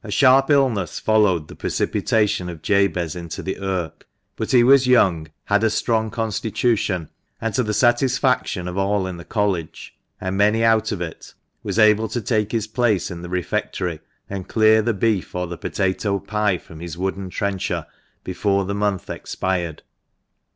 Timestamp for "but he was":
4.35-4.87